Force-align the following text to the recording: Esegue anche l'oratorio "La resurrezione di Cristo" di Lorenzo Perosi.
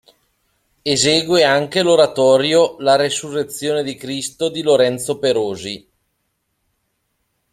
Esegue 0.83 1.43
anche 1.43 1.83
l'oratorio 1.83 2.75
"La 2.79 2.95
resurrezione 2.95 3.83
di 3.83 3.93
Cristo" 3.97 4.49
di 4.49 4.63
Lorenzo 4.63 5.19
Perosi. 5.19 5.89